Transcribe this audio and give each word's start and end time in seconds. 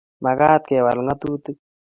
Mekat 0.23 0.63
kewal 0.69 0.97
ng'atutik. 1.05 1.57